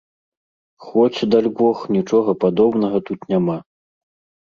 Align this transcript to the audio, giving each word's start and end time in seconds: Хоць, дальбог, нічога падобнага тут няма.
Хоць, 0.85 1.27
дальбог, 1.35 1.85
нічога 1.99 2.37
падобнага 2.47 3.07
тут 3.11 3.19
няма. 3.37 3.63